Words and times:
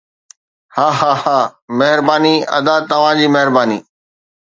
هاهاها 0.75 1.39
مهرباني 1.79 2.35
ادا 2.57 2.75
توهان 2.89 3.17
جي 3.19 3.27
مهرباني 3.35 3.79